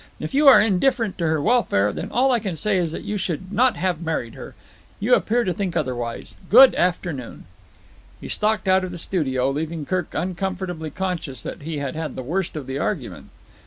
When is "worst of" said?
12.23-12.65